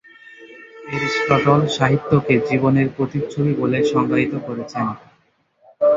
Aristotle 0.87 1.61
সাহিত্যকে 1.77 2.35
জীবনের 2.49 2.87
প্রতিচ্ছবি 2.97 3.51
বলে 3.53 3.77
সংজ্ঞায়িত 3.91 4.33
করেছেন। 4.47 4.85